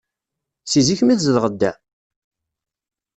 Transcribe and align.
Si 0.71 0.79
zik 0.87 1.01
mi 1.03 1.15
tzedɣeḍ 1.15 1.53
da? 1.61 1.71